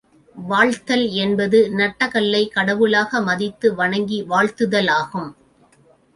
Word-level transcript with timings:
வாழ்த்தல் 0.35 1.09
என்பது, 1.09 1.69
நட்ட 1.69 2.07
கல்லைக் 2.07 2.53
கடவுளாக 2.53 3.21
மதித்து 3.21 3.75
வணங்கி 3.75 4.23
வாழ்த்துதல் 4.23 4.89
ஆகும். 4.89 5.35